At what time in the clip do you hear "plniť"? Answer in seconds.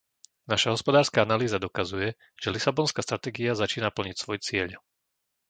3.97-4.15